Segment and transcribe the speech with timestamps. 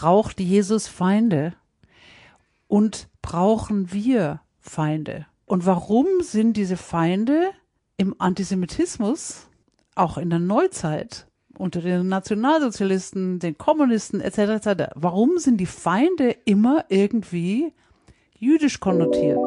[0.00, 1.52] braucht Jesus Feinde
[2.68, 5.26] und brauchen wir Feinde.
[5.44, 7.50] Und warum sind diese Feinde
[7.98, 9.48] im Antisemitismus
[9.94, 11.26] auch in der Neuzeit
[11.58, 14.38] unter den Nationalsozialisten, den Kommunisten etc.
[14.66, 14.92] etc.
[14.94, 17.74] Warum sind die Feinde immer irgendwie
[18.38, 19.46] jüdisch konnotiert?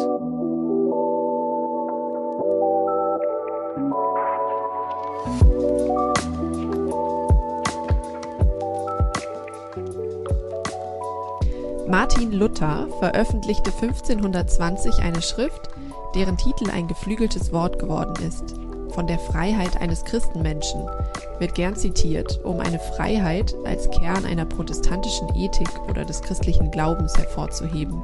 [11.93, 15.69] Martin Luther veröffentlichte 1520 eine Schrift,
[16.15, 18.55] deren Titel ein geflügeltes Wort geworden ist.
[18.95, 20.89] Von der Freiheit eines Christenmenschen
[21.37, 27.15] wird gern zitiert, um eine Freiheit als Kern einer protestantischen Ethik oder des christlichen Glaubens
[27.15, 28.01] hervorzuheben.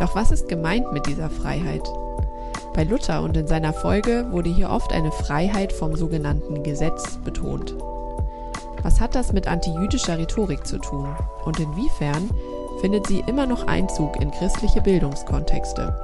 [0.00, 1.88] Doch was ist gemeint mit dieser Freiheit?
[2.74, 7.76] Bei Luther und in seiner Folge wurde hier oft eine Freiheit vom sogenannten Gesetz betont.
[8.82, 11.14] Was hat das mit antijüdischer Rhetorik zu tun
[11.44, 12.28] und inwiefern
[12.82, 15.96] findet sie immer noch Einzug in christliche Bildungskontexte?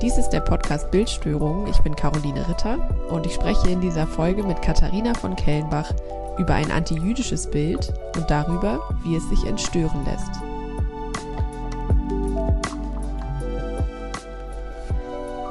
[0.00, 1.66] Dies ist der Podcast Bildstörung.
[1.66, 2.78] Ich bin Caroline Ritter
[3.10, 5.92] und ich spreche in dieser Folge mit Katharina von Kellenbach
[6.38, 10.30] über ein antijüdisches Bild und darüber, wie es sich entstören lässt.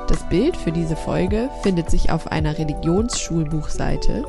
[0.08, 4.26] Das Bild für diese Folge findet sich auf einer Religionsschulbuchseite,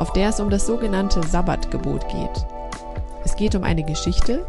[0.00, 2.46] auf der es um das sogenannte Sabbatgebot geht.
[3.22, 4.46] Es geht um eine Geschichte,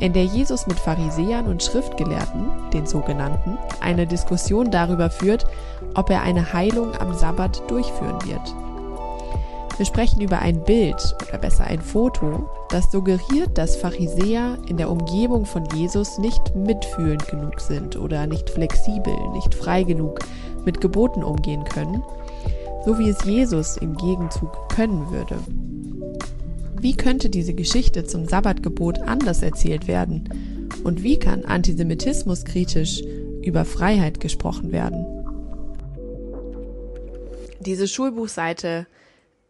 [0.00, 5.46] in der Jesus mit Pharisäern und Schriftgelehrten, den sogenannten, eine Diskussion darüber führt,
[5.94, 8.54] ob er eine Heilung am Sabbat durchführen wird.
[9.76, 14.90] Wir sprechen über ein Bild oder besser ein Foto, das suggeriert, dass Pharisäer in der
[14.90, 20.18] Umgebung von Jesus nicht mitfühlend genug sind oder nicht flexibel, nicht frei genug
[20.64, 22.02] mit Geboten umgehen können,
[22.88, 25.38] so wie es Jesus im Gegenzug können würde.
[26.80, 30.70] Wie könnte diese Geschichte zum Sabbatgebot anders erzählt werden?
[30.84, 33.02] Und wie kann Antisemitismus kritisch
[33.42, 35.04] über Freiheit gesprochen werden?
[37.60, 38.86] Diese Schulbuchseite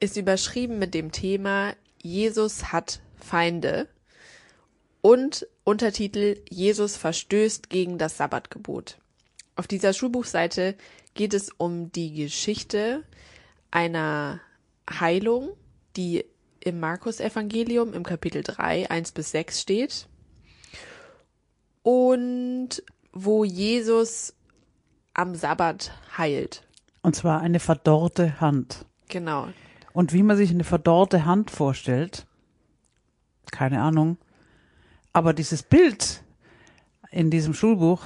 [0.01, 3.87] ist überschrieben mit dem Thema Jesus hat Feinde
[5.01, 8.99] und Untertitel Jesus verstößt gegen das Sabbatgebot.
[9.55, 10.75] Auf dieser Schulbuchseite
[11.15, 13.05] geht es um die Geschichte
[13.71, 14.41] einer
[14.89, 15.51] Heilung,
[15.97, 16.25] die
[16.61, 20.09] im Markus-Evangelium im Kapitel 3, 1 bis 6 steht.
[21.83, 24.34] Und wo Jesus
[25.15, 26.62] am Sabbat heilt.
[27.03, 28.84] Und zwar eine verdorrte Hand.
[29.09, 29.49] Genau.
[29.93, 32.27] Und wie man sich eine verdorrte Hand vorstellt,
[33.50, 34.19] keine Ahnung.
[35.12, 36.23] Aber dieses Bild
[37.11, 38.03] in diesem Schulbuch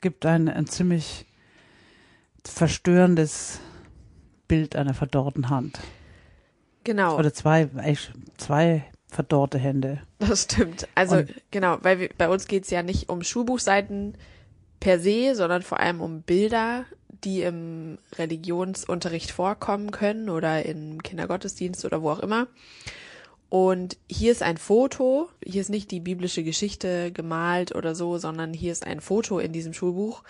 [0.00, 1.26] gibt ein, ein ziemlich
[2.44, 3.60] verstörendes
[4.48, 5.78] Bild einer verdorrten Hand.
[6.84, 7.18] Genau.
[7.18, 7.68] Oder zwei,
[8.38, 10.00] zwei verdorrte Hände.
[10.18, 10.88] Das stimmt.
[10.94, 14.16] Also Und, genau, weil wir, bei uns geht es ja nicht um Schulbuchseiten
[14.80, 16.84] per se, sondern vor allem um Bilder,
[17.24, 22.46] die im Religionsunterricht vorkommen können oder im Kindergottesdienst oder wo auch immer.
[23.50, 28.52] Und hier ist ein Foto, hier ist nicht die biblische Geschichte gemalt oder so, sondern
[28.52, 30.22] hier ist ein Foto in diesem Schulbuch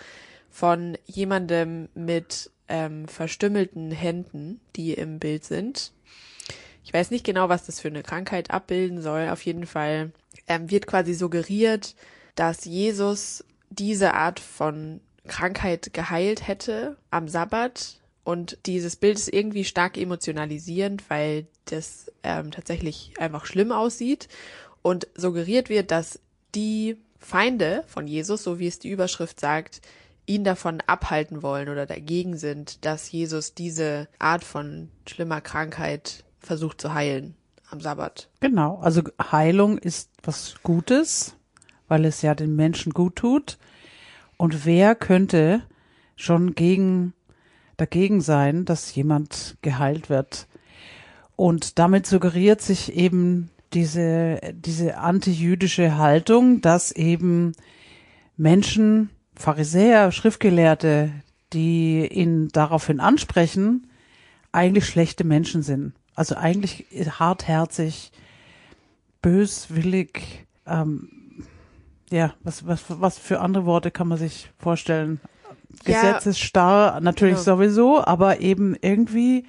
[0.49, 5.91] von jemandem mit ähm, verstümmelten Händen, die im Bild sind.
[6.83, 9.29] Ich weiß nicht genau, was das für eine Krankheit abbilden soll.
[9.29, 10.11] Auf jeden Fall
[10.47, 11.95] ähm, wird quasi suggeriert,
[12.35, 17.99] dass Jesus diese Art von Krankheit geheilt hätte am Sabbat.
[18.23, 24.27] Und dieses Bild ist irgendwie stark emotionalisierend, weil das ähm, tatsächlich einfach schlimm aussieht
[24.81, 26.19] und suggeriert wird, dass
[26.55, 29.81] die Feinde von Jesus, so wie es die Überschrift sagt,
[30.29, 36.79] ihn davon abhalten wollen oder dagegen sind, dass Jesus diese Art von schlimmer Krankheit versucht
[36.79, 37.35] zu heilen
[37.69, 38.29] am Sabbat.
[38.39, 39.01] Genau, also
[39.31, 41.35] Heilung ist was Gutes,
[41.87, 43.57] weil es ja den Menschen gut tut.
[44.37, 45.63] Und wer könnte
[46.15, 47.13] schon gegen,
[47.77, 50.47] dagegen sein, dass jemand geheilt wird?
[51.35, 57.53] Und damit suggeriert sich eben diese, diese antijüdische Haltung, dass eben
[58.37, 59.09] Menschen,
[59.39, 61.11] Pharisäer, Schriftgelehrte,
[61.53, 63.87] die ihn daraufhin ansprechen,
[64.51, 65.93] eigentlich schlechte Menschen sind.
[66.13, 66.85] Also eigentlich
[67.17, 68.11] hartherzig,
[69.21, 71.07] böswillig, ähm,
[72.11, 75.21] ja, was, was, was für andere Worte kann man sich vorstellen?
[75.85, 77.43] Ja, Gesetzesstarr natürlich ja.
[77.43, 79.45] sowieso, aber eben irgendwie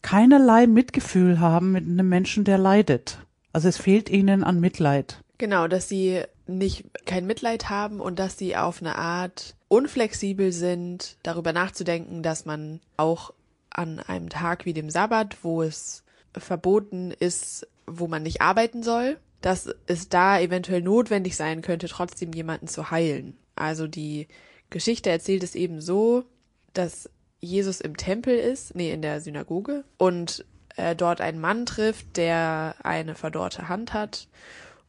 [0.00, 3.18] keinerlei Mitgefühl haben mit einem Menschen, der leidet.
[3.52, 5.22] Also es fehlt ihnen an Mitleid.
[5.36, 11.16] Genau, dass sie nicht kein Mitleid haben und dass sie auf eine Art unflexibel sind,
[11.22, 13.32] darüber nachzudenken, dass man auch
[13.70, 16.04] an einem Tag wie dem Sabbat, wo es
[16.36, 22.32] verboten ist, wo man nicht arbeiten soll, dass es da eventuell notwendig sein könnte, trotzdem
[22.32, 23.36] jemanden zu heilen.
[23.54, 24.26] Also die
[24.70, 26.24] Geschichte erzählt es eben so,
[26.72, 27.10] dass
[27.40, 30.44] Jesus im Tempel ist, nee, in der Synagoge und
[30.76, 34.28] äh, dort einen Mann trifft, der eine verdorrte Hand hat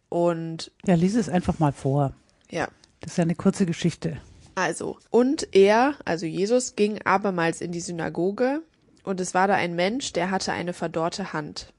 [0.10, 2.14] und ja, lies es einfach mal vor.
[2.50, 2.68] Ja.
[3.02, 4.20] Das ist ja eine kurze Geschichte.
[4.56, 8.62] Also, und er, also Jesus, ging abermals in die Synagoge,
[9.04, 11.74] und es war da ein Mensch, der hatte eine verdorrte Hand.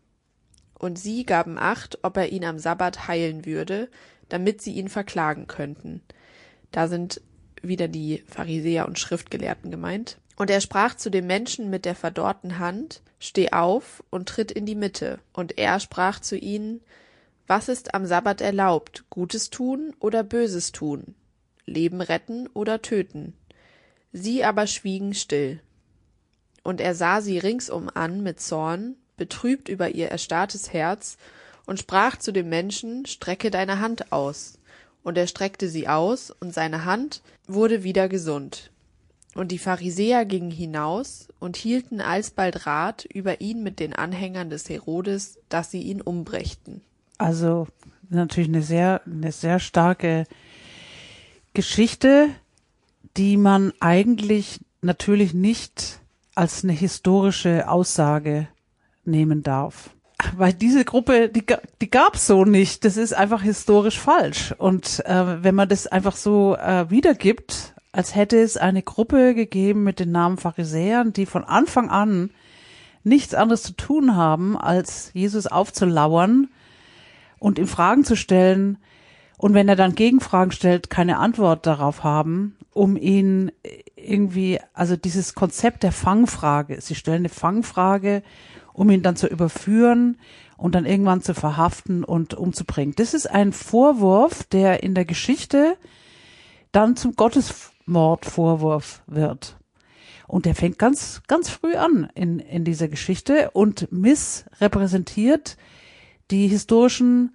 [0.79, 3.88] Und sie gaben acht, ob er ihn am Sabbat heilen würde,
[4.31, 6.00] damit sie ihn verklagen könnten.
[6.73, 7.21] Da sind
[7.61, 10.17] wieder die Pharisäer und Schriftgelehrten gemeint.
[10.37, 14.65] Und er sprach zu dem Menschen mit der verdorrten Hand, Steh auf und tritt in
[14.65, 15.19] die Mitte.
[15.35, 16.81] Und er sprach zu ihnen,
[17.50, 21.17] Was ist am Sabbat erlaubt, Gutes tun oder Böses tun,
[21.67, 23.35] Leben retten oder töten?
[24.12, 25.58] Sie aber schwiegen still.
[26.62, 31.17] Und er sah sie ringsum an mit Zorn, betrübt über ihr erstarrtes Herz,
[31.67, 34.61] und sprach zu dem Menschen, Strecke deine Hand aus.
[35.03, 38.70] Und er streckte sie aus, und seine Hand wurde wieder gesund.
[39.35, 44.69] Und die Pharisäer gingen hinaus und hielten alsbald Rat über ihn mit den Anhängern des
[44.69, 46.82] Herodes, dass sie ihn umbrächten.
[47.20, 47.67] Also
[48.08, 50.25] natürlich eine sehr, eine sehr starke
[51.52, 52.31] Geschichte,
[53.17, 56.00] die man eigentlich natürlich nicht
[56.34, 58.49] als eine historische Aussage
[59.05, 59.90] nehmen darf.
[60.37, 61.44] Weil diese Gruppe, die,
[61.82, 62.87] die gab's so nicht.
[62.87, 64.55] Das ist einfach historisch falsch.
[64.56, 69.84] Und äh, wenn man das einfach so äh, wiedergibt, als hätte es eine Gruppe gegeben
[69.84, 72.31] mit den Namen Pharisäern, die von Anfang an
[73.05, 76.49] nichts anderes zu tun haben, als Jesus aufzulauern
[77.41, 78.79] und ihm Fragen zu stellen.
[79.37, 83.51] Und wenn er dann Gegenfragen stellt, keine Antwort darauf haben, um ihn
[83.97, 86.81] irgendwie, also dieses Konzept der Fangfrage.
[86.81, 88.23] Sie stellen eine Fangfrage,
[88.73, 90.19] um ihn dann zu überführen
[90.57, 92.95] und dann irgendwann zu verhaften und umzubringen.
[92.95, 95.77] Das ist ein Vorwurf, der in der Geschichte
[96.71, 99.57] dann zum Gottesmordvorwurf wird.
[100.29, 105.57] Und der fängt ganz, ganz früh an in, in dieser Geschichte und missrepräsentiert
[106.31, 107.35] die historischen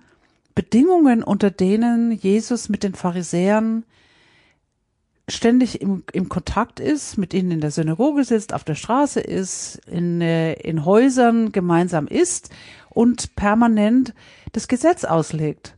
[0.54, 3.86] Bedingungen, unter denen Jesus mit den Pharisäern
[5.28, 9.82] ständig im, im Kontakt ist, mit ihnen in der Synagoge sitzt, auf der Straße ist,
[9.88, 12.50] in, äh, in Häusern gemeinsam ist
[12.90, 14.14] und permanent
[14.52, 15.78] das Gesetz auslegt.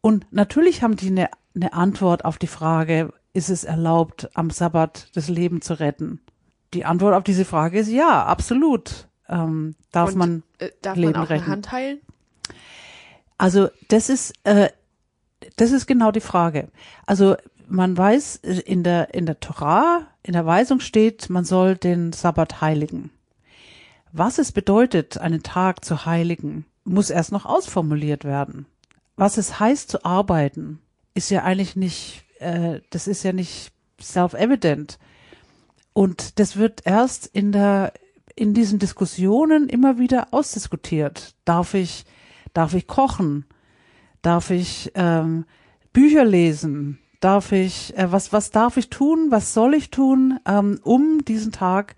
[0.00, 5.10] Und natürlich haben die eine, eine Antwort auf die Frage, ist es erlaubt, am Sabbat
[5.14, 6.20] das Leben zu retten?
[6.74, 9.08] Die Antwort auf diese Frage ist ja, absolut.
[9.28, 11.46] Ähm, darf Und, man äh, darf Leben man auch retten.
[11.46, 12.00] Hand heilen?
[13.38, 14.68] Also das ist äh,
[15.56, 16.68] das ist genau die Frage.
[17.06, 17.36] Also
[17.68, 22.60] man weiß in der in der Torah in der Weisung steht, man soll den Sabbat
[22.60, 23.10] heiligen.
[24.12, 28.66] Was es bedeutet, einen Tag zu heiligen, muss erst noch ausformuliert werden.
[29.16, 30.80] Was es heißt zu arbeiten,
[31.14, 34.98] ist ja eigentlich nicht, äh, das ist ja nicht self-evident.
[35.92, 37.92] Und das wird erst in der
[38.34, 41.34] in diesen Diskussionen immer wieder ausdiskutiert.
[41.44, 42.04] Darf ich
[42.58, 43.44] darf ich kochen?
[44.20, 45.44] Darf ich ähm,
[45.92, 46.98] Bücher lesen?
[47.20, 49.28] Darf ich, äh, was, was darf ich tun?
[49.30, 51.94] Was soll ich tun, ähm, um diesen Tag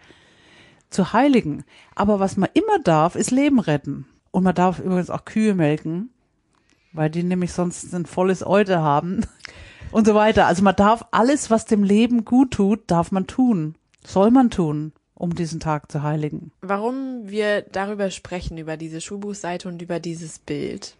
[0.90, 1.64] zu heiligen?
[1.94, 4.04] Aber was man immer darf, ist Leben retten.
[4.32, 6.10] Und man darf übrigens auch Kühe melken,
[6.92, 9.22] weil die nämlich sonst ein volles Euter haben
[9.92, 10.46] und so weiter.
[10.46, 13.76] Also man darf alles, was dem Leben gut tut, darf man tun.
[14.06, 16.50] Soll man tun, um diesen Tag zu heiligen.
[16.62, 20.96] Warum wir darüber sprechen, über diese Schulbuchseite und über dieses Bild,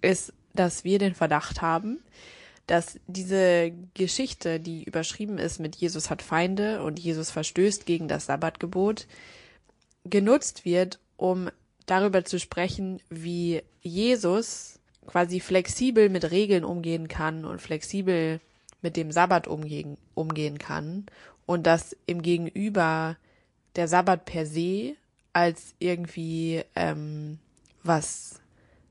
[0.00, 1.98] ist, dass wir den Verdacht haben,
[2.68, 8.26] dass diese Geschichte, die überschrieben ist mit Jesus hat Feinde und Jesus verstößt gegen das
[8.26, 9.08] Sabbatgebot,
[10.04, 11.50] genutzt wird, um
[11.86, 18.40] darüber zu sprechen, wie Jesus quasi flexibel mit Regeln umgehen kann und flexibel
[18.80, 21.06] mit dem Sabbat umgehen, umgehen kann
[21.46, 23.16] und dass im Gegenüber
[23.76, 24.94] der Sabbat per se
[25.32, 27.38] als irgendwie ähm,
[27.82, 28.40] was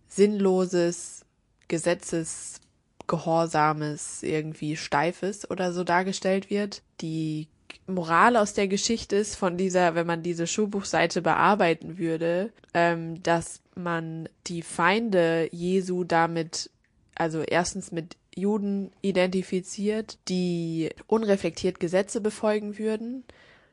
[0.07, 1.25] Sinnloses,
[1.67, 6.81] Gesetzesgehorsames, irgendwie Steifes oder so dargestellt wird.
[7.01, 7.47] Die
[7.87, 13.61] Moral aus der Geschichte ist von dieser, wenn man diese Schulbuchseite bearbeiten würde, ähm, dass
[13.75, 16.69] man die Feinde Jesu damit,
[17.15, 23.23] also erstens mit Juden identifiziert, die unreflektiert Gesetze befolgen würden,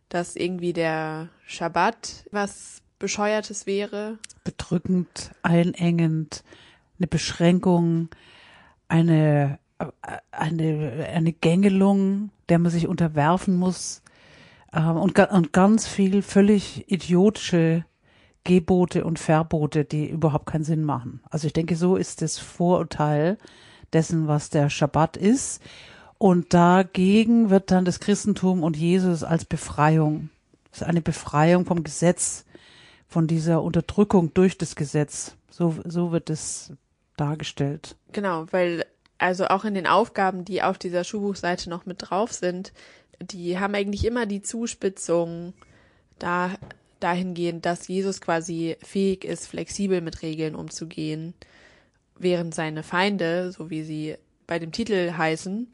[0.08, 4.18] dass irgendwie der Schabbat was bescheuertes wäre.
[4.44, 6.44] Bedrückend, einengend,
[6.98, 8.08] eine Beschränkung,
[8.88, 9.58] eine,
[10.30, 14.02] eine, eine Gängelung, der man sich unterwerfen muss.
[14.72, 17.84] ähm, und, und ganz viel völlig idiotische
[18.44, 21.20] Gebote und Verbote, die überhaupt keinen Sinn machen.
[21.28, 23.38] Also ich denke, so ist das Vorurteil
[23.92, 25.60] dessen, was der Schabbat ist.
[26.18, 30.30] Und dagegen wird dann das Christentum und Jesus als Befreiung.
[30.70, 32.44] Das ist eine Befreiung vom Gesetz,
[33.08, 35.37] von dieser Unterdrückung durch das Gesetz.
[35.50, 36.73] So, so wird es
[37.16, 37.96] dargestellt.
[38.12, 38.85] Genau, weil
[39.18, 42.73] also auch in den Aufgaben, die auf dieser Schulbuchseite noch mit drauf sind,
[43.20, 45.54] die haben eigentlich immer die Zuspitzung
[46.18, 46.50] da
[47.00, 51.35] dahingehend, dass Jesus quasi fähig ist, flexibel mit Regeln umzugehen,
[52.18, 55.73] während seine Feinde, so wie sie bei dem Titel heißen,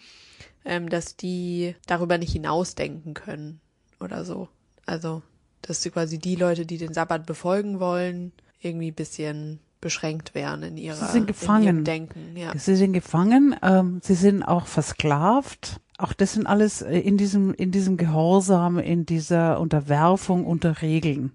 [0.65, 3.61] ähm, dass die darüber nicht hinausdenken können
[4.01, 4.49] oder so.
[4.87, 5.23] Also,
[5.63, 10.97] dass quasi die Leute, die den Sabbat befolgen wollen, irgendwie bisschen beschränkt werden in ihrer
[10.97, 11.63] sie sind gefangen.
[11.63, 12.37] in ihrem Denken.
[12.37, 12.53] Ja.
[12.57, 15.81] Sie sind gefangen, ähm, sie sind auch versklavt.
[15.99, 21.33] Auch das sind alles äh, in diesem, in diesem Gehorsam, in dieser Unterwerfung unter Regeln.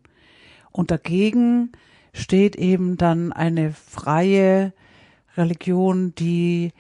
[0.71, 1.73] Und dagegen
[2.13, 4.73] steht eben dann eine freie
[5.35, 6.71] Religion, die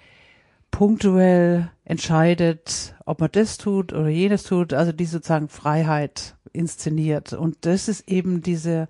[0.71, 7.31] punktuell entscheidet, ob man das tut oder jenes tut, also die sozusagen Freiheit inszeniert.
[7.31, 8.89] Und das ist eben dieser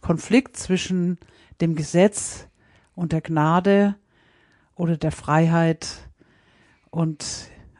[0.00, 1.18] Konflikt zwischen
[1.60, 2.48] dem Gesetz
[2.96, 3.94] und der Gnade
[4.74, 5.86] oder der Freiheit
[6.90, 7.24] und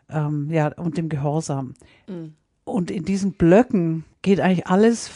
[0.08, 1.74] ähm, ja und dem Gehorsam.
[2.06, 2.34] Mhm.
[2.62, 5.10] Und in diesen Blöcken geht eigentlich alles,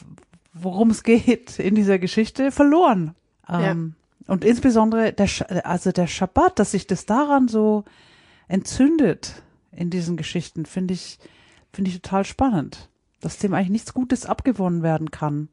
[0.55, 3.15] worum es geht in dieser Geschichte, verloren.
[3.49, 3.95] Ähm,
[4.27, 4.33] ja.
[4.33, 5.29] Und insbesondere der,
[5.65, 7.85] also der Schabbat, dass sich das daran so
[8.49, 11.19] entzündet in diesen Geschichten, finde ich,
[11.73, 12.89] finde ich total spannend.
[13.21, 15.49] Dass dem eigentlich nichts Gutes abgewonnen werden kann.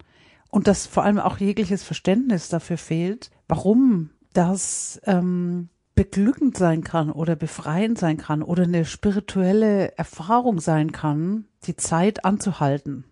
[0.50, 7.12] Und dass vor allem auch jegliches Verständnis dafür fehlt, warum das ähm, beglückend sein kann
[7.12, 13.04] oder befreiend sein kann oder eine spirituelle Erfahrung sein kann, die Zeit anzuhalten.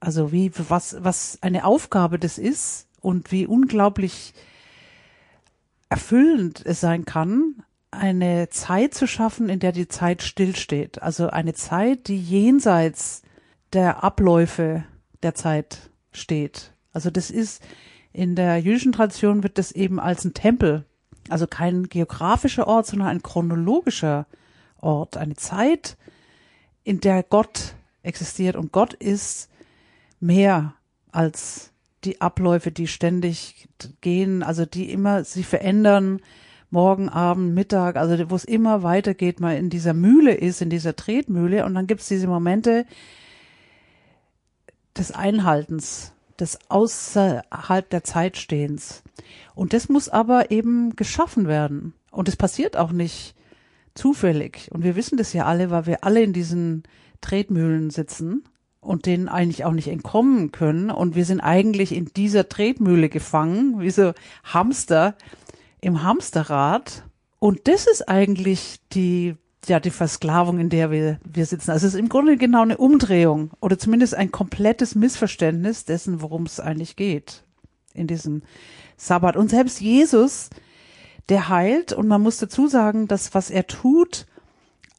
[0.00, 4.32] Also wie, was, was eine Aufgabe das ist und wie unglaublich
[5.90, 11.02] erfüllend es sein kann, eine Zeit zu schaffen, in der die Zeit stillsteht.
[11.02, 13.22] Also eine Zeit, die jenseits
[13.72, 14.84] der Abläufe
[15.22, 16.72] der Zeit steht.
[16.92, 17.62] Also das ist
[18.12, 20.84] in der jüdischen Tradition wird das eben als ein Tempel,
[21.28, 24.26] also kein geografischer Ort, sondern ein chronologischer
[24.78, 25.96] Ort, eine Zeit,
[26.82, 29.48] in der Gott existiert und Gott ist
[30.18, 30.74] mehr
[31.12, 31.72] als
[32.04, 33.68] die Abläufe, die ständig
[34.00, 36.20] gehen, also die immer sich verändern,
[36.70, 40.96] morgen, Abend, Mittag, also wo es immer weitergeht, mal in dieser Mühle ist, in dieser
[40.96, 42.86] Tretmühle und dann gibt es diese Momente
[44.96, 49.02] des Einhaltens, des außerhalb der Zeit stehens.
[49.54, 51.94] Und das muss aber eben geschaffen werden.
[52.10, 53.34] Und es passiert auch nicht
[53.94, 54.70] zufällig.
[54.72, 56.84] Und wir wissen das ja alle, weil wir alle in diesen
[57.20, 58.44] Tretmühlen sitzen
[58.80, 60.90] und denen eigentlich auch nicht entkommen können.
[60.90, 64.12] Und wir sind eigentlich in dieser Tretmühle gefangen, wie so
[64.44, 65.14] Hamster,
[65.80, 67.04] im Hamsterrad.
[67.38, 71.70] Und das ist eigentlich die, ja, die Versklavung, in der wir, wir sitzen.
[71.70, 76.44] Also es ist im Grunde genau eine Umdrehung oder zumindest ein komplettes Missverständnis dessen, worum
[76.44, 77.44] es eigentlich geht
[77.94, 78.42] in diesem
[78.96, 79.36] Sabbat.
[79.36, 80.50] Und selbst Jesus,
[81.28, 84.26] der heilt, und man muss dazu sagen, dass was er tut,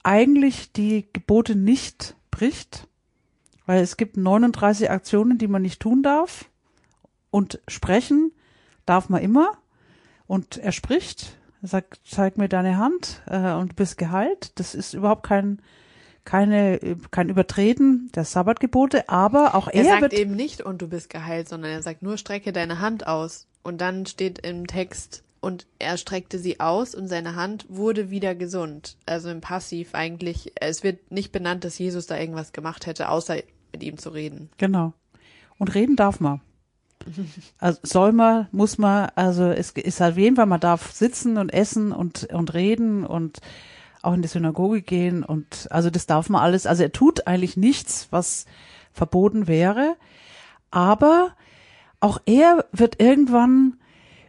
[0.03, 2.88] eigentlich die Gebote nicht bricht,
[3.65, 6.45] weil es gibt 39 Aktionen, die man nicht tun darf.
[7.29, 8.33] Und sprechen
[8.85, 9.57] darf man immer.
[10.31, 14.53] Und er spricht, er sagt, zeig mir deine Hand äh, und du bist geheilt.
[14.55, 15.61] Das ist überhaupt kein
[16.23, 16.79] keine
[17.11, 21.09] kein Übertreten der Sabbatgebote, aber auch er, er sagt wird eben nicht und du bist
[21.09, 25.67] geheilt, sondern er sagt nur strecke deine Hand aus und dann steht im Text und
[25.79, 28.95] er streckte sie aus und seine Hand wurde wieder gesund.
[29.05, 30.53] Also im Passiv eigentlich.
[30.55, 33.35] Es wird nicht benannt, dass Jesus da irgendwas gemacht hätte, außer
[33.73, 34.50] mit ihm zu reden.
[34.57, 34.93] Genau.
[35.57, 36.39] Und reden darf man.
[37.60, 41.53] Also soll man, muss man, also es ist halt jeden Fall, man darf sitzen und
[41.53, 43.39] essen und, und reden und
[44.01, 46.65] auch in die Synagoge gehen und also das darf man alles.
[46.65, 48.46] Also er tut eigentlich nichts, was
[48.91, 49.96] verboten wäre,
[50.72, 51.36] aber
[52.00, 53.77] auch er wird irgendwann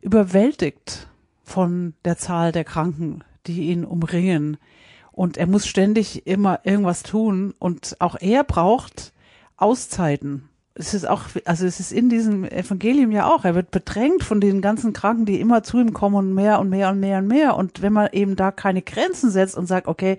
[0.02, 1.08] überwältigt
[1.42, 4.58] von der Zahl der Kranken, die ihn umringen.
[5.10, 9.12] Und er muss ständig immer irgendwas tun und auch er braucht
[9.56, 14.24] Auszeiten es ist auch, also es ist in diesem Evangelium ja auch, er wird bedrängt
[14.24, 17.18] von den ganzen Kranken, die immer zu ihm kommen und mehr und mehr und mehr
[17.18, 17.56] und mehr.
[17.56, 20.16] Und wenn man eben da keine Grenzen setzt und sagt, okay,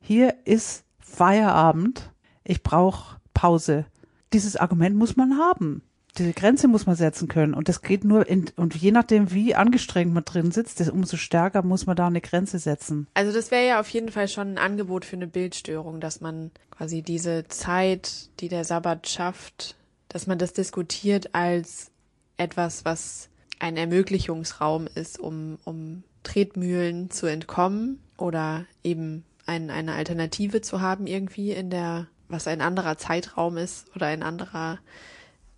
[0.00, 2.10] hier ist Feierabend,
[2.44, 3.84] ich brauche Pause.
[4.32, 5.82] Dieses Argument muss man haben.
[6.18, 7.54] diese Grenze muss man setzen können.
[7.54, 11.62] Und das geht nur in, und je nachdem, wie angestrengt man drin sitzt, umso stärker
[11.62, 13.08] muss man da eine Grenze setzen.
[13.14, 16.52] Also das wäre ja auf jeden Fall schon ein Angebot für eine Bildstörung, dass man
[16.70, 19.76] quasi diese Zeit, die der Sabbat schafft,
[20.10, 21.90] dass man das diskutiert als
[22.36, 30.60] etwas, was ein Ermöglichungsraum ist, um, um Tretmühlen zu entkommen oder eben ein, eine Alternative
[30.60, 34.78] zu haben irgendwie in der, was ein anderer Zeitraum ist oder ein anderer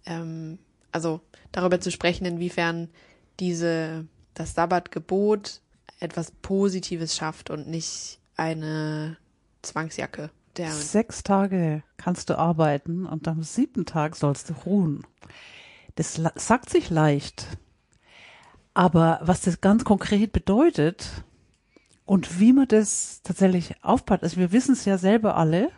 [0.07, 0.59] ähm,
[0.93, 2.89] also darüber zu sprechen, inwiefern
[3.41, 5.61] diese, das Sabbatgebot
[5.99, 9.17] etwas Positives schafft und nicht eine
[9.63, 10.31] Zwangsjacke.
[10.57, 15.07] Der Sechs Tage kannst du arbeiten und am siebten Tag sollst du ruhen.
[15.95, 17.47] Das sagt sich leicht.
[18.75, 21.25] Aber was das ganz konkret bedeutet
[22.05, 25.71] und wie man das tatsächlich aufpasst, also wir wissen es ja selber alle,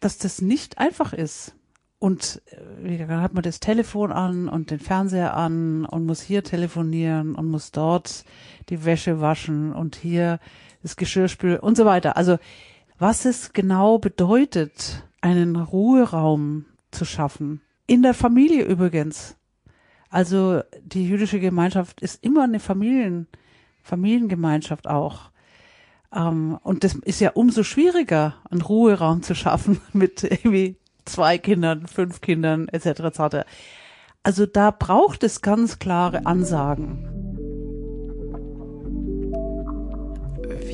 [0.00, 1.54] dass das nicht einfach ist.
[1.98, 2.42] Und
[2.82, 7.34] äh, dann hat man das Telefon an und den Fernseher an und muss hier telefonieren
[7.34, 8.24] und muss dort
[8.68, 10.38] die Wäsche waschen und hier
[10.82, 12.16] das Geschirr spülen und so weiter.
[12.16, 12.38] Also
[13.04, 17.60] was es genau bedeutet, einen Ruheraum zu schaffen.
[17.86, 19.36] In der Familie übrigens.
[20.08, 23.26] Also die jüdische Gemeinschaft ist immer eine Familien,
[23.82, 25.30] Familiengemeinschaft auch.
[26.14, 31.86] Ähm, und das ist ja umso schwieriger, einen Ruheraum zu schaffen mit irgendwie zwei Kindern,
[31.86, 33.00] fünf Kindern etc.
[33.00, 33.46] etc.
[34.22, 37.13] Also da braucht es ganz klare Ansagen.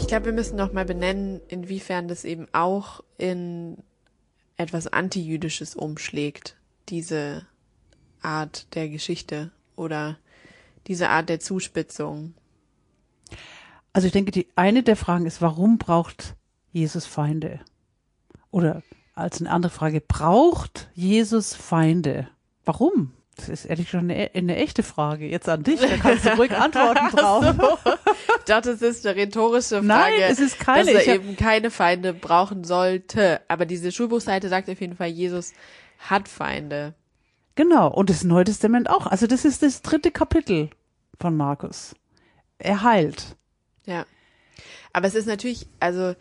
[0.00, 3.76] Ich glaube, wir müssen noch mal benennen, inwiefern das eben auch in
[4.56, 6.56] etwas Antijüdisches umschlägt,
[6.88, 7.46] diese
[8.22, 10.18] Art der Geschichte oder
[10.86, 12.34] diese Art der Zuspitzung.
[13.92, 16.34] Also ich denke, die eine der Fragen ist, warum braucht
[16.72, 17.60] Jesus Feinde?
[18.50, 18.82] Oder
[19.14, 22.26] als eine andere Frage, braucht Jesus Feinde?
[22.64, 23.12] Warum?
[23.40, 25.26] Das ist ehrlich schon eine, eine echte Frage.
[25.26, 27.44] Jetzt an dich, da kannst du ruhig antworten drauf.
[27.44, 27.92] So.
[28.38, 29.86] Ich dachte, es ist eine rhetorische Frage.
[29.86, 30.92] Nein, es ist keine.
[30.92, 33.40] Dass er eben keine Feinde brauchen sollte.
[33.48, 35.52] Aber diese Schulbuchseite sagt auf jeden Fall, Jesus
[35.98, 36.94] hat Feinde.
[37.54, 37.88] Genau.
[37.88, 39.06] Und das Neue Testament auch.
[39.06, 40.70] Also das ist das dritte Kapitel
[41.18, 41.94] von Markus.
[42.58, 43.36] Er heilt.
[43.86, 44.06] Ja.
[44.92, 46.14] Aber es ist natürlich, also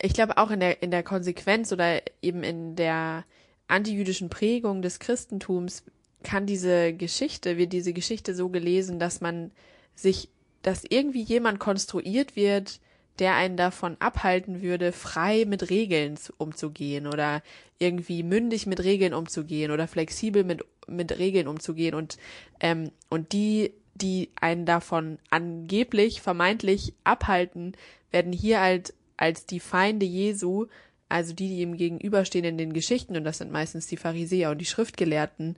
[0.00, 3.24] ich glaube auch in der, in der Konsequenz oder eben in der
[3.68, 5.84] antijüdischen Prägung des Christentums
[6.22, 9.50] kann diese Geschichte, wird diese Geschichte so gelesen, dass man
[9.94, 10.28] sich,
[10.62, 12.80] dass irgendwie jemand konstruiert wird,
[13.18, 17.42] der einen davon abhalten würde, frei mit Regeln umzugehen oder
[17.78, 22.16] irgendwie mündig mit Regeln umzugehen oder flexibel mit, mit Regeln umzugehen und,
[22.60, 27.72] ähm, und die, die einen davon angeblich, vermeintlich abhalten,
[28.10, 30.66] werden hier halt als die Feinde Jesu,
[31.08, 34.58] also die, die ihm gegenüberstehen in den Geschichten, und das sind meistens die Pharisäer und
[34.58, 35.56] die Schriftgelehrten,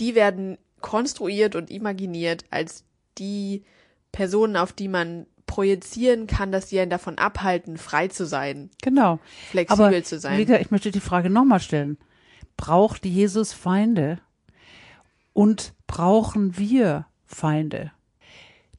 [0.00, 2.84] die werden konstruiert und imaginiert als
[3.18, 3.64] die
[4.12, 8.70] Personen, auf die man projizieren kann, dass sie einen davon abhalten, frei zu sein.
[8.82, 9.18] Genau.
[9.50, 10.38] Flexibel Aber, zu sein.
[10.38, 11.98] Wieder, ich möchte die Frage nochmal stellen.
[12.56, 14.20] Braucht Jesus Feinde?
[15.32, 17.92] Und brauchen wir Feinde,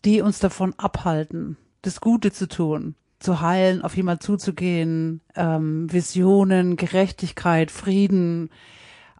[0.04, 2.96] die uns davon abhalten, das Gute zu tun?
[3.20, 8.50] zu heilen, auf jemand zuzugehen, ähm, Visionen, Gerechtigkeit, Frieden,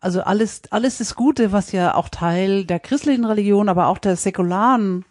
[0.02, 4.16] also alles, alles das Gute, was ja auch Teil der christlichen Religion, aber auch der
[4.16, 5.06] säkularen,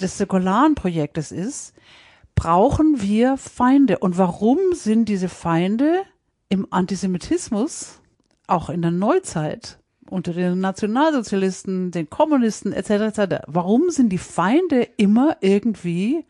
[0.00, 1.74] des säkularen Projektes ist,
[2.34, 3.98] brauchen wir Feinde.
[3.98, 6.02] Und warum sind diese Feinde
[6.48, 8.00] im Antisemitismus,
[8.46, 12.90] auch in der Neuzeit, unter den Nationalsozialisten, den Kommunisten etc.
[13.18, 13.44] etc.
[13.46, 16.24] Warum sind die Feinde immer irgendwie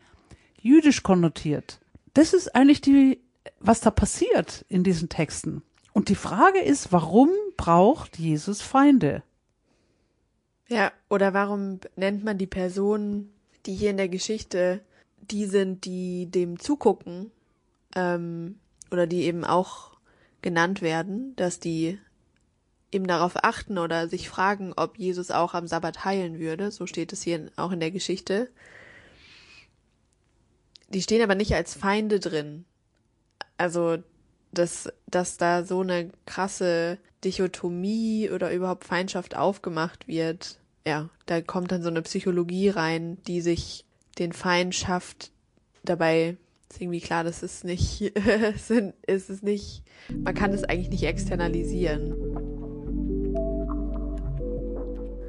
[0.61, 1.79] jüdisch konnotiert.
[2.13, 3.19] Das ist eigentlich die,
[3.59, 5.63] was da passiert in diesen Texten.
[5.93, 7.29] Und die Frage ist, warum
[7.61, 9.21] braucht Jesus Feinde?
[10.67, 13.31] Ja, oder warum nennt man die Personen,
[13.67, 14.81] die hier in der Geschichte
[15.29, 17.29] die sind, die dem zugucken,
[17.95, 18.57] ähm,
[18.89, 19.91] oder die eben auch
[20.41, 21.99] genannt werden, dass die
[22.91, 26.71] eben darauf achten oder sich fragen, ob Jesus auch am Sabbat heilen würde.
[26.71, 28.49] So steht es hier auch in der Geschichte.
[30.89, 32.65] Die stehen aber nicht als Feinde drin.
[33.57, 33.99] Also,
[34.51, 40.59] dass, dass da so eine krasse Dichotomie oder überhaupt Feindschaft aufgemacht wird.
[40.85, 43.85] Ja, da kommt dann so eine Psychologie rein, die sich
[44.17, 45.31] den Feind schafft.
[45.83, 46.37] Dabei
[46.69, 52.15] ist irgendwie klar, das ist nicht, ist es nicht, man kann es eigentlich nicht externalisieren.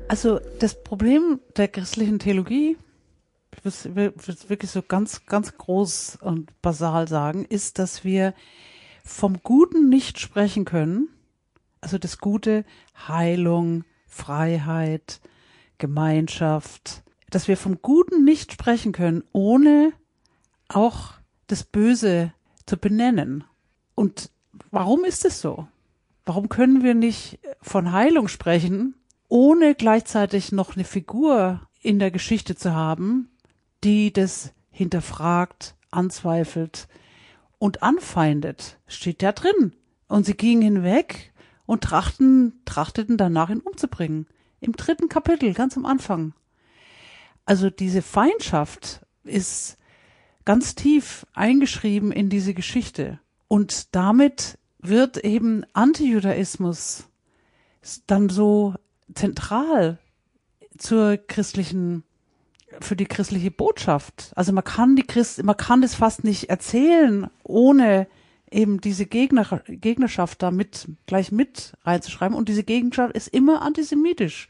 [0.08, 2.76] Also das Problem der christlichen Theologie
[3.64, 8.34] ich will es wirklich so ganz, ganz groß und basal sagen, ist, dass wir
[9.04, 11.08] vom Guten nicht sprechen können,
[11.80, 12.64] also das Gute,
[13.08, 15.20] Heilung, Freiheit,
[15.78, 19.92] Gemeinschaft, dass wir vom Guten nicht sprechen können, ohne
[20.68, 21.14] auch
[21.48, 22.32] das Böse
[22.66, 23.44] zu benennen.
[23.94, 24.30] Und
[24.70, 25.66] warum ist es so?
[26.24, 28.94] Warum können wir nicht von Heilung sprechen,
[29.28, 33.30] ohne gleichzeitig noch eine Figur in der Geschichte zu haben,
[33.82, 36.86] die das hinterfragt, anzweifelt
[37.62, 38.80] und anfeindet?
[38.88, 39.76] Steht da drin.
[40.08, 41.32] Und sie gingen hinweg
[41.64, 44.26] und trachten, trachteten danach ihn umzubringen.
[44.58, 46.34] Im dritten Kapitel, ganz am Anfang.
[47.44, 49.78] Also diese Feindschaft ist
[50.44, 53.20] ganz tief eingeschrieben in diese Geschichte.
[53.46, 57.08] Und damit wird eben Antijudaismus
[58.08, 58.74] dann so
[59.14, 60.00] zentral
[60.78, 62.02] zur christlichen,
[62.80, 64.32] für die christliche Botschaft.
[64.34, 68.06] Also man kann die Christ, man kann das fast nicht erzählen, ohne
[68.50, 72.36] eben diese Gegner, Gegnerschaft da mit, gleich mit reinzuschreiben.
[72.36, 74.48] Und diese Gegnerschaft ist immer antisemitisch.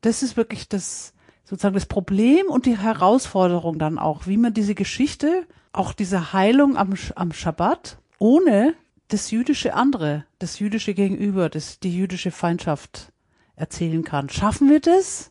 [0.00, 4.74] Das ist wirklich das, sozusagen das Problem und die Herausforderung dann auch, wie man diese
[4.74, 8.74] Geschichte, auch diese Heilung am, am Schabbat, ohne
[9.08, 13.12] das jüdische andere, das jüdische Gegenüber, das, die jüdische Feindschaft
[13.54, 14.28] erzählen kann.
[14.28, 15.30] Schaffen wir das?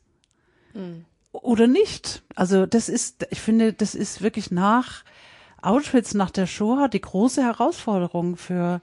[0.73, 1.05] Mhm.
[1.41, 2.23] Oder nicht?
[2.35, 5.03] Also das ist, ich finde, das ist wirklich nach
[5.61, 8.81] Auschwitz, nach der Shoah die große Herausforderung für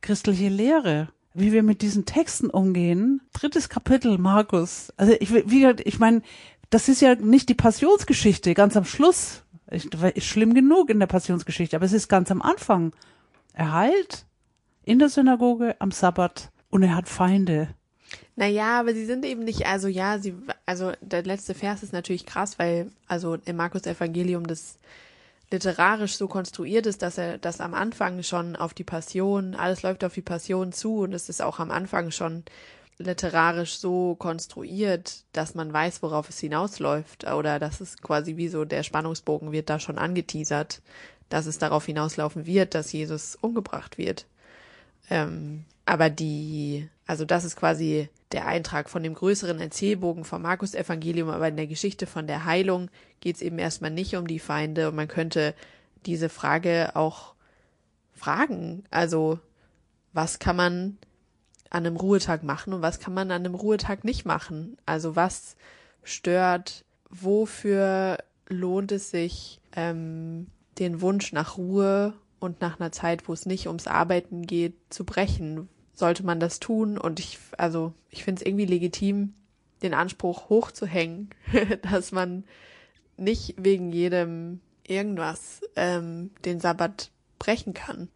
[0.00, 3.20] christliche Lehre wie wir mit diesen Texten umgehen.
[3.32, 4.92] Drittes Kapitel, Markus.
[4.96, 6.22] Also ich, wie, ich meine,
[6.70, 9.44] das ist ja nicht die Passionsgeschichte, ganz am Schluss.
[9.70, 12.92] Ist schlimm genug in der Passionsgeschichte, aber es ist ganz am Anfang.
[13.52, 14.26] Er heilt
[14.82, 17.68] in der Synagoge am Sabbat und er hat Feinde.
[18.34, 20.34] Naja, aber sie sind eben nicht, also ja, sie,
[20.68, 24.76] also der letzte Vers ist natürlich krass, weil, also im Markus Evangelium das
[25.50, 30.04] literarisch so konstruiert ist, dass er das am Anfang schon auf die Passion, alles läuft
[30.04, 32.44] auf die Passion zu und es ist auch am Anfang schon
[32.98, 38.66] literarisch so konstruiert, dass man weiß, worauf es hinausläuft oder dass es quasi wie so
[38.66, 40.82] der Spannungsbogen wird da schon angeteasert,
[41.30, 44.26] dass es darauf hinauslaufen wird, dass Jesus umgebracht wird.
[45.10, 50.74] Ähm, aber die, also das ist quasi der Eintrag von dem größeren Erzählbogen vom Markus
[50.74, 52.90] Evangelium, aber in der Geschichte von der Heilung
[53.20, 55.54] geht es eben erstmal nicht um die Feinde und man könnte
[56.04, 57.34] diese Frage auch
[58.12, 58.84] fragen.
[58.90, 59.38] Also,
[60.12, 60.98] was kann man
[61.70, 64.76] an einem Ruhetag machen und was kann man an einem Ruhetag nicht machen?
[64.84, 65.56] Also, was
[66.02, 68.18] stört, wofür
[68.48, 73.66] lohnt es sich, ähm, den Wunsch nach Ruhe und nach einer Zeit, wo es nicht
[73.66, 75.68] ums Arbeiten geht, zu brechen?
[75.98, 76.96] sollte man das tun.
[76.96, 79.34] Und ich, also ich finde es irgendwie legitim,
[79.82, 81.30] den Anspruch hochzuhängen,
[81.90, 82.44] dass man
[83.16, 88.08] nicht wegen jedem irgendwas ähm, den Sabbat brechen kann.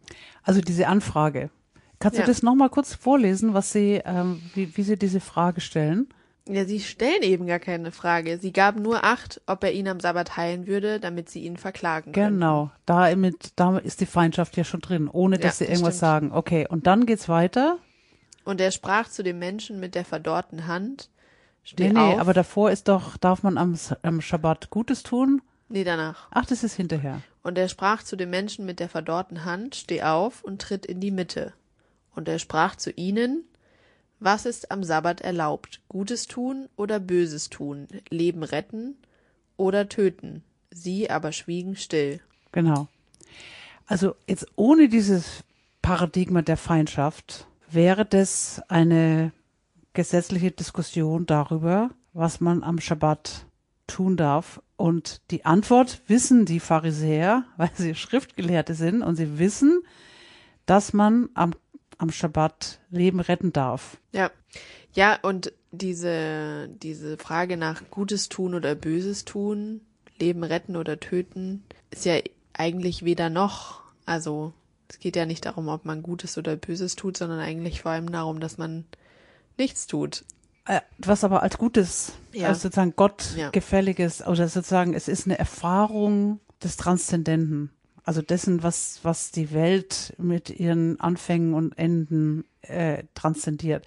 [0.43, 1.49] Also diese Anfrage.
[1.99, 2.25] Kannst ja.
[2.25, 6.09] du das nochmal kurz vorlesen, was sie, ähm, wie, wie sie diese Frage stellen?
[6.47, 8.37] Ja, sie stellen eben gar keine Frage.
[8.37, 12.11] Sie gaben nur Acht, ob er ihn am Sabbat heilen würde, damit sie ihn verklagen
[12.11, 12.35] können.
[12.35, 15.95] Genau, da, mit, da ist die Feindschaft ja schon drin, ohne dass ja, sie irgendwas
[15.95, 16.11] stimmt.
[16.11, 16.31] sagen.
[16.33, 17.77] Okay, und dann geht's weiter.
[18.43, 21.09] Und er sprach zu dem Menschen mit der verdorrten Hand.
[21.63, 22.19] Steh nee, nee, auf.
[22.19, 25.41] aber davor ist doch, darf man am, am Schabbat Gutes tun?
[25.69, 26.27] Nee, danach.
[26.31, 27.21] Ach, das ist hinterher.
[27.41, 30.99] Und er sprach zu dem Menschen mit der verdorrten Hand, steh auf und tritt in
[30.99, 31.53] die Mitte.
[32.13, 33.45] Und er sprach zu ihnen,
[34.23, 35.81] was ist am Sabbat erlaubt?
[35.89, 37.87] Gutes tun oder Böses tun?
[38.09, 38.95] Leben retten
[39.57, 40.43] oder töten?
[40.71, 42.21] Sie aber schwiegen still.
[42.51, 42.87] Genau.
[43.85, 45.43] Also jetzt ohne dieses
[45.81, 49.33] Paradigma der Feindschaft wäre das eine
[49.93, 53.45] gesetzliche Diskussion darüber, was man am Schabbat
[53.87, 54.61] tun darf.
[54.77, 59.83] Und die Antwort wissen die Pharisäer, weil sie Schriftgelehrte sind und sie wissen,
[60.65, 61.53] dass man am
[62.03, 63.97] am Schabbat Leben retten darf.
[64.11, 64.31] Ja.
[64.93, 69.81] Ja, und diese, diese Frage nach Gutes tun oder Böses tun,
[70.19, 72.19] Leben retten oder töten, ist ja
[72.53, 73.81] eigentlich weder noch.
[74.05, 74.53] Also,
[74.87, 78.11] es geht ja nicht darum, ob man Gutes oder Böses tut, sondern eigentlich vor allem
[78.11, 78.85] darum, dass man
[79.57, 80.25] nichts tut.
[80.65, 82.49] Äh, was aber als Gutes, ja.
[82.49, 83.49] als sozusagen Gott ja.
[83.49, 87.71] gefälliges, oder sozusagen, es ist eine Erfahrung des Transzendenten
[88.03, 93.85] also dessen, was, was die Welt mit ihren Anfängen und Enden äh, transzendiert.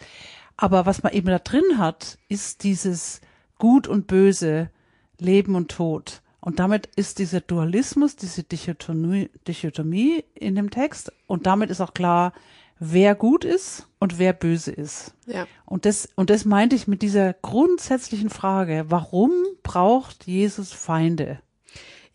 [0.57, 3.21] Aber was man eben da drin hat, ist dieses
[3.59, 4.71] Gut und Böse,
[5.19, 6.23] Leben und Tod.
[6.41, 11.13] Und damit ist dieser Dualismus, diese Dichotomie, Dichotomie in dem Text.
[11.27, 12.33] Und damit ist auch klar,
[12.79, 15.15] wer gut ist und wer böse ist.
[15.27, 15.47] Ja.
[15.65, 21.41] Und das, und das meinte ich mit dieser grundsätzlichen Frage, warum braucht Jesus Feinde?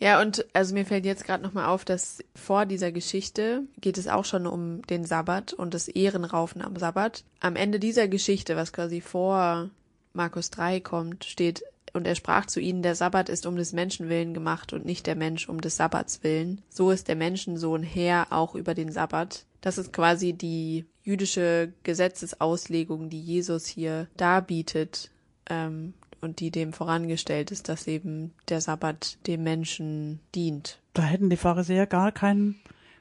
[0.01, 4.07] Ja, und also mir fällt jetzt gerade nochmal auf, dass vor dieser Geschichte geht es
[4.07, 7.23] auch schon um den Sabbat und das Ehrenraufen am Sabbat.
[7.39, 9.69] Am Ende dieser Geschichte, was quasi vor
[10.13, 14.09] Markus 3 kommt, steht, und er sprach zu ihnen, der Sabbat ist um des Menschen
[14.09, 16.63] willen gemacht und nicht der Mensch um des Sabbats willen.
[16.69, 19.45] So ist der Menschensohn Herr auch über den Sabbat.
[19.59, 25.11] Das ist quasi die jüdische Gesetzesauslegung, die Jesus hier darbietet
[25.47, 30.79] ähm, und die dem vorangestellt ist, dass eben der Sabbat dem Menschen dient.
[30.93, 32.55] Da hätten die Pharisäer gar kein,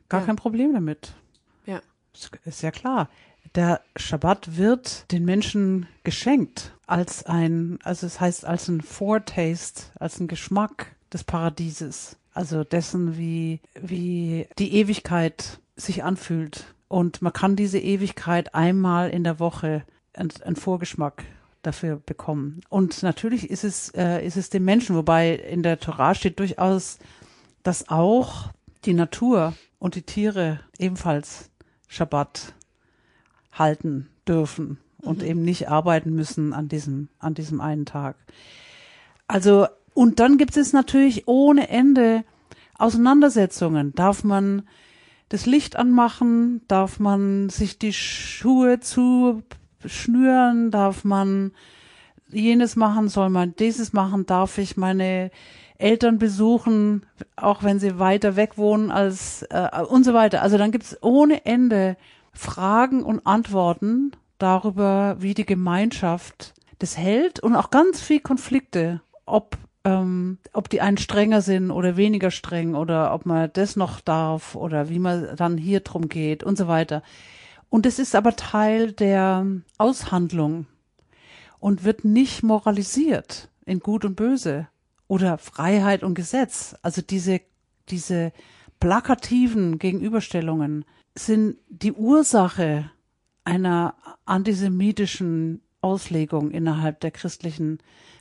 [0.08, 0.26] gar ja.
[0.26, 1.14] kein Problem damit.
[1.66, 1.80] Ja.
[2.44, 3.08] Ist ja klar.
[3.54, 10.20] Der Schabbat wird den Menschen geschenkt als ein, also es heißt als ein Foretaste, als
[10.20, 12.16] ein Geschmack des Paradieses.
[12.32, 16.74] Also dessen, wie, wie die Ewigkeit sich anfühlt.
[16.86, 21.24] Und man kann diese Ewigkeit einmal in der Woche einen Vorgeschmack
[21.62, 22.60] dafür bekommen.
[22.68, 26.98] Und natürlich ist es, äh, ist es dem Menschen, wobei in der Torah steht durchaus,
[27.62, 28.50] dass auch
[28.84, 31.50] die Natur und die Tiere ebenfalls
[31.88, 32.54] Schabbat
[33.52, 35.24] halten dürfen und mhm.
[35.24, 38.16] eben nicht arbeiten müssen an diesem, an diesem einen Tag.
[39.26, 42.24] Also, und dann gibt es natürlich ohne Ende
[42.78, 43.94] Auseinandersetzungen.
[43.94, 44.62] Darf man
[45.28, 46.62] das Licht anmachen?
[46.68, 48.80] Darf man sich die Schuhe
[49.80, 50.70] zuschnüren?
[50.70, 51.52] Darf man
[52.28, 53.08] jenes machen?
[53.08, 54.26] Soll man dieses machen?
[54.26, 55.30] Darf ich meine
[55.78, 60.42] Eltern besuchen, auch wenn sie weiter weg wohnen als äh, und so weiter.
[60.42, 61.96] Also dann gibt's ohne Ende
[62.32, 69.56] Fragen und Antworten darüber, wie die Gemeinschaft das hält und auch ganz viel Konflikte, ob
[69.84, 74.54] ähm, ob die einen strenger sind oder weniger streng oder ob man das noch darf
[74.54, 77.02] oder wie man dann hier drum geht und so weiter.
[77.70, 79.46] Und es ist aber Teil der
[79.78, 80.66] Aushandlung
[81.60, 84.68] und wird nicht moralisiert in Gut und Böse
[85.06, 86.74] oder Freiheit und Gesetz.
[86.82, 87.40] Also diese,
[87.88, 88.32] diese
[88.80, 92.90] plakativen Gegenüberstellungen sind die Ursache
[93.44, 97.78] einer antisemitischen Auslegung innerhalb der christlichen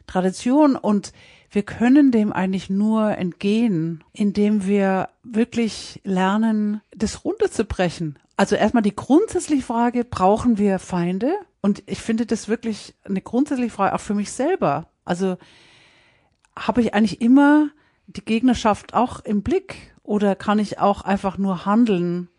[0.08, 1.12] Tradition und
[1.52, 8.18] wir können dem eigentlich nur entgehen, indem wir wirklich lernen, das runterzubrechen.
[8.40, 11.36] Also erstmal die grundsätzliche Frage, brauchen wir Feinde?
[11.60, 14.88] Und ich finde das wirklich eine grundsätzliche Frage auch für mich selber.
[15.04, 15.36] Also
[16.58, 17.68] habe ich eigentlich immer
[18.08, 22.30] die Gegnerschaft auch im Blick oder kann ich auch einfach nur handeln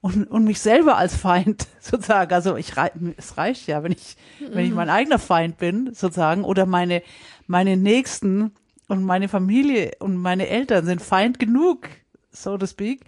[0.00, 2.32] und, und mich selber als Feind sozusagen.
[2.32, 2.72] Also ich
[3.18, 4.16] es reicht ja, wenn ich
[4.52, 7.02] wenn ich mein eigener Feind bin sozusagen oder meine
[7.46, 8.52] meine Nächsten
[8.88, 11.90] und meine Familie und meine Eltern sind Feind genug,
[12.30, 13.04] so to speak.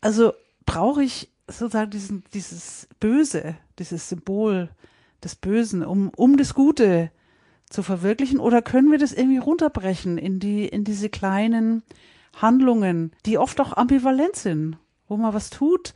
[0.00, 0.32] Also
[0.66, 4.70] brauche ich sozusagen diesen dieses Böse, dieses Symbol
[5.22, 7.10] des Bösen, um um das Gute
[7.68, 11.82] zu verwirklichen oder können wir das irgendwie runterbrechen in die in diese kleinen
[12.40, 14.76] Handlungen, die oft auch ambivalent sind
[15.08, 15.94] wo man was tut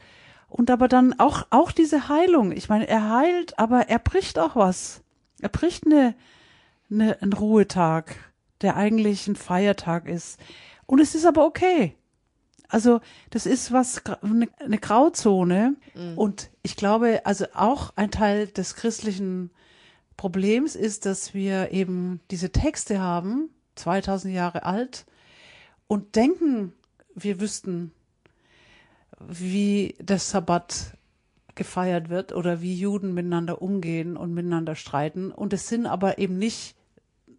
[0.48, 2.52] und aber dann auch, auch diese Heilung.
[2.52, 5.02] Ich meine, er heilt, aber er bricht auch was.
[5.40, 6.14] Er bricht eine,
[6.90, 8.16] eine, einen Ruhetag,
[8.60, 10.40] der eigentlich ein Feiertag ist.
[10.86, 11.94] Und es ist aber okay.
[12.68, 13.00] Also,
[13.30, 15.76] das ist was, eine, eine Grauzone.
[15.94, 16.18] Mhm.
[16.18, 19.50] Und ich glaube, also auch ein Teil des christlichen
[20.16, 25.06] Problems ist, dass wir eben diese Texte haben, 2000 Jahre alt,
[25.86, 26.74] und denken,
[27.14, 27.92] wir wüssten,
[29.18, 30.92] wie der Sabbat
[31.54, 35.32] gefeiert wird oder wie Juden miteinander umgehen und miteinander streiten.
[35.32, 36.76] Und es sind aber eben nicht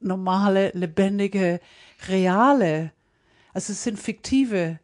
[0.01, 1.59] normale, lebendige,
[2.07, 2.91] reale,
[3.53, 4.79] also es sind fiktive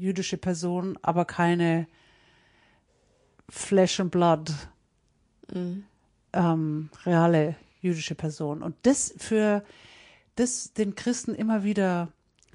[0.00, 1.86] jüdische Personen, aber keine
[3.48, 4.52] Flesh and Blood,
[5.52, 5.84] mhm.
[6.32, 8.62] ähm, reale jüdische Personen.
[8.62, 9.62] Und das für
[10.36, 12.08] das den Christen immer wieder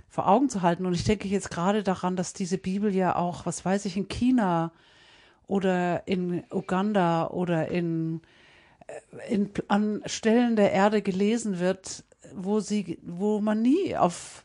[0.10, 0.86] vor Augen zu halten.
[0.86, 4.08] Und ich denke jetzt gerade daran, dass diese Bibel ja auch, was weiß ich, in
[4.08, 4.72] China
[5.46, 8.22] oder in Uganda oder in,
[8.88, 14.45] äh, in, an Stellen der Erde gelesen wird, wo sie, wo man nie auf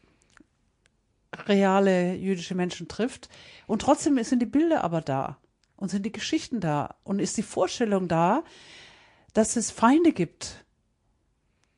[1.35, 3.29] reale jüdische Menschen trifft.
[3.67, 5.39] Und trotzdem sind die Bilder aber da
[5.77, 8.43] und sind die Geschichten da und ist die Vorstellung da,
[9.33, 10.65] dass es Feinde gibt,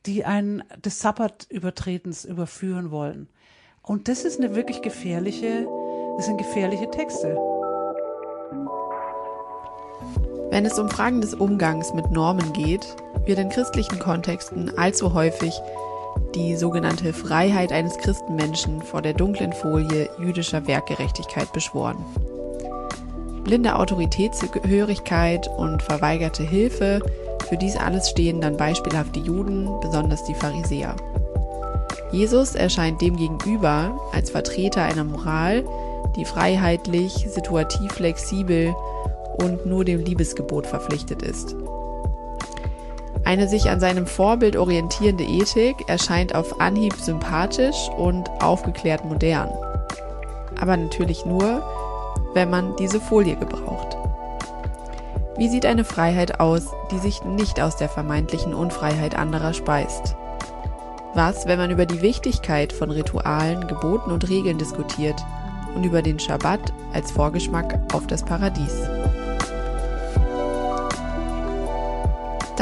[0.07, 3.29] die einen des Sabbatübertretens überführen wollen.
[3.83, 5.67] Und das ist eine wirklich gefährliche,
[6.17, 7.37] das sind gefährliche Texte.
[10.51, 15.55] Wenn es um Fragen des Umgangs mit Normen geht, wird in christlichen Kontexten allzu häufig
[16.35, 22.05] die sogenannte Freiheit eines Christenmenschen vor der dunklen Folie jüdischer Werkgerechtigkeit beschworen.
[23.45, 27.01] Blinde Autoritätshörigkeit und verweigerte Hilfe,
[27.49, 30.95] für dies alles stehen dann beispielhaft die Juden, besonders die Pharisäer.
[32.13, 35.65] Jesus erscheint demgegenüber als Vertreter einer Moral,
[36.17, 38.75] die freiheitlich, situativ flexibel
[39.39, 41.57] und nur dem Liebesgebot verpflichtet ist.
[43.33, 49.49] Eine sich an seinem Vorbild orientierende Ethik erscheint auf Anhieb sympathisch und aufgeklärt modern.
[50.61, 51.63] Aber natürlich nur,
[52.35, 53.97] wenn man diese Folie gebraucht.
[55.39, 60.15] Wie sieht eine Freiheit aus, die sich nicht aus der vermeintlichen Unfreiheit anderer speist?
[61.15, 65.25] Was, wenn man über die Wichtigkeit von Ritualen, Geboten und Regeln diskutiert
[65.75, 68.83] und über den Schabbat als Vorgeschmack auf das Paradies?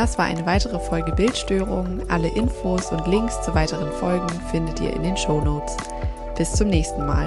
[0.00, 2.08] Das war eine weitere Folge Bildstörungen.
[2.08, 5.76] Alle Infos und Links zu weiteren Folgen findet ihr in den Show Notes.
[6.38, 7.26] Bis zum nächsten Mal.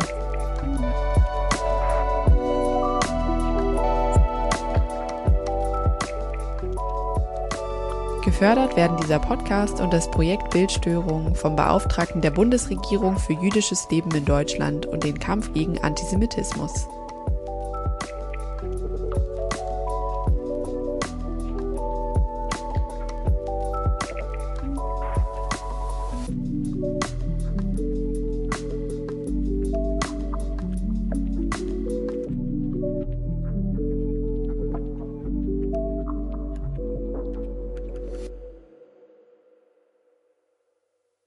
[8.25, 14.09] Gefördert werden dieser Podcast und das Projekt Bildstörung vom Beauftragten der Bundesregierung für jüdisches Leben
[14.15, 16.87] in Deutschland und den Kampf gegen Antisemitismus.